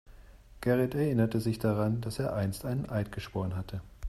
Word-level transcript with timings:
Gerrit 0.61 0.95
erinnerte 0.95 1.39
sich 1.39 1.59
daran, 1.59 2.01
dass 2.01 2.17
er 2.17 2.33
einst 2.35 2.65
einen 2.65 2.89
Eid 2.89 3.11
geschworen 3.11 3.55
hatte. 3.55 3.83